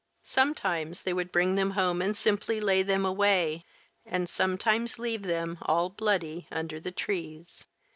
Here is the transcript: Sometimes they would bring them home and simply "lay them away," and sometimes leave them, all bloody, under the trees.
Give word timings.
Sometimes 0.23 1.03
they 1.03 1.13
would 1.13 1.31
bring 1.31 1.53
them 1.53 1.69
home 1.77 2.01
and 2.01 2.17
simply 2.17 2.59
"lay 2.59 2.81
them 2.81 3.05
away," 3.05 3.65
and 4.03 4.27
sometimes 4.27 4.97
leave 4.97 5.21
them, 5.21 5.59
all 5.61 5.89
bloody, 5.91 6.47
under 6.51 6.79
the 6.79 6.91
trees. 6.91 7.67